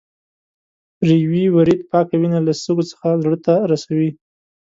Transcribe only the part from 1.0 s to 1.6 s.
ریوي